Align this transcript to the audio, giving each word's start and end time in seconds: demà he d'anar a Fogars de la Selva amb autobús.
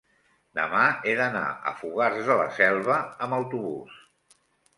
demà 0.59 0.85
he 1.09 1.13
d'anar 1.19 1.43
a 1.73 1.73
Fogars 1.81 2.25
de 2.31 2.39
la 2.41 2.49
Selva 2.57 2.97
amb 3.27 3.39
autobús. 3.43 4.03